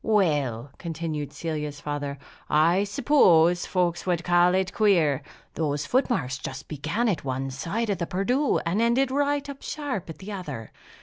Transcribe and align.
"Well," 0.03 0.71
continued 0.79 1.31
Celia's 1.31 1.79
father, 1.79 2.17
"I 2.49 2.85
suppose 2.85 3.67
folks 3.67 4.03
would 4.07 4.23
call 4.23 4.55
it 4.55 4.73
queer! 4.73 5.21
Those 5.53 5.85
foot 5.85 6.09
marks 6.09 6.39
just 6.39 6.67
began 6.67 7.07
at 7.07 7.23
one 7.23 7.51
side 7.51 7.91
of 7.91 7.99
the 7.99 8.07
Perdu, 8.07 8.57
and 8.65 8.81
ended 8.81 9.11
right 9.11 9.47
up 9.47 9.61
sharp 9.61 10.09
at 10.09 10.17
the 10.17 10.31
other. 10.31 10.71